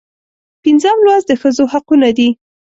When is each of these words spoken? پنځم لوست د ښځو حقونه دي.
پنځم 0.63 0.97
لوست 1.05 1.25
د 1.27 1.31
ښځو 1.41 1.63
حقونه 1.73 2.09
دي. 2.17 2.29